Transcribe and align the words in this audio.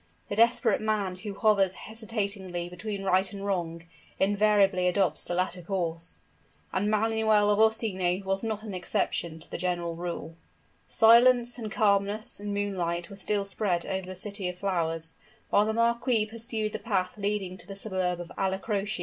The 0.29 0.35
desperate 0.35 0.81
man 0.81 1.15
who 1.17 1.35
hovers 1.35 1.75
hesitatingly 1.75 2.69
between 2.69 3.03
right 3.03 3.31
and 3.31 3.45
wrong, 3.45 3.83
invariably 4.17 4.87
adopts 4.87 5.21
the 5.21 5.35
latter 5.35 5.61
course. 5.61 6.17
And 6.73 6.89
Manuel 6.89 7.51
of 7.51 7.59
Orsini 7.59 8.23
was 8.23 8.43
not 8.43 8.63
an 8.63 8.73
exception 8.73 9.39
to 9.41 9.51
the 9.51 9.59
general 9.59 9.95
rule. 9.95 10.33
Silence, 10.87 11.59
and 11.59 11.71
calmness, 11.71 12.39
and 12.39 12.51
moonlight 12.51 13.11
were 13.11 13.15
still 13.15 13.45
spread 13.45 13.85
over 13.85 14.07
the 14.07 14.15
City 14.15 14.49
of 14.49 14.57
Flowers, 14.57 15.17
while 15.51 15.67
the 15.67 15.73
marquis 15.73 16.25
pursued 16.25 16.73
the 16.73 16.79
path 16.79 17.15
leading 17.15 17.55
to 17.59 17.67
the 17.67 17.75
suburb 17.75 18.19
of 18.19 18.31
Alla 18.39 18.57
Droce. 18.57 18.99